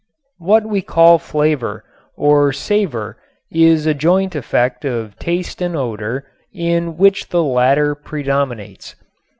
[0.39, 1.83] What we call flavor
[2.17, 3.17] or savor
[3.51, 8.95] is a joint effect of taste and odor in which the latter predominates.